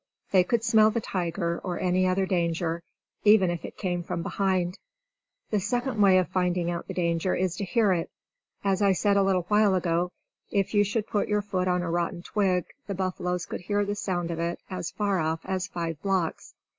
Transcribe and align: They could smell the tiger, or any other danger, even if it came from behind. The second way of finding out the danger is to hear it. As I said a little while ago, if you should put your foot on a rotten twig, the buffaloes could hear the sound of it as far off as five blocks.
They 0.31 0.43
could 0.43 0.63
smell 0.63 0.89
the 0.89 0.99
tiger, 0.99 1.61
or 1.63 1.79
any 1.79 2.07
other 2.07 2.25
danger, 2.25 2.81
even 3.23 3.51
if 3.51 3.63
it 3.63 3.77
came 3.77 4.01
from 4.01 4.23
behind. 4.23 4.79
The 5.51 5.59
second 5.59 6.01
way 6.01 6.17
of 6.17 6.27
finding 6.29 6.71
out 6.71 6.87
the 6.87 6.95
danger 6.95 7.35
is 7.35 7.55
to 7.57 7.65
hear 7.65 7.93
it. 7.93 8.09
As 8.63 8.81
I 8.81 8.93
said 8.93 9.15
a 9.15 9.21
little 9.21 9.43
while 9.47 9.75
ago, 9.75 10.11
if 10.49 10.73
you 10.73 10.83
should 10.83 11.05
put 11.05 11.27
your 11.27 11.43
foot 11.43 11.67
on 11.67 11.83
a 11.83 11.91
rotten 11.91 12.23
twig, 12.23 12.65
the 12.87 12.95
buffaloes 12.95 13.45
could 13.45 13.61
hear 13.61 13.85
the 13.85 13.93
sound 13.93 14.31
of 14.31 14.39
it 14.39 14.59
as 14.71 14.89
far 14.89 15.19
off 15.19 15.41
as 15.45 15.67
five 15.67 16.01
blocks. 16.01 16.55